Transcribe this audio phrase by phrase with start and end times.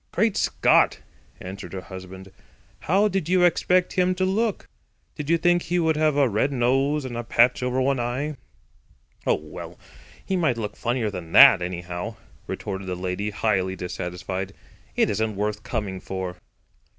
[0.11, 1.01] "Great Scott!"
[1.39, 2.31] answered her husband.
[2.79, 4.67] "How did you expect him to look?
[5.13, 8.35] Did you think he would have a red nose and a patch over one eye?"
[9.27, 9.77] "Oh, well,
[10.25, 12.15] he might look funnier than that, anyhow,"
[12.47, 14.53] retorted the lady, highly dissatisfied.
[14.95, 16.37] "It isn't worth coming for."